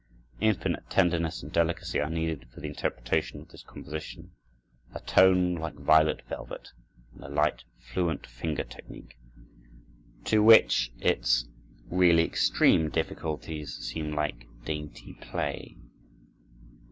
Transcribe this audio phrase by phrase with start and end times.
[0.39, 4.31] Infinite tenderness and delicacy are needed for the interpretation of this composition;
[4.95, 6.69] a tone like violet velvet,
[7.13, 9.15] and a light, fluent finger technic,
[10.25, 11.45] to which its
[11.91, 15.77] really extreme difficulties seem like dainty play.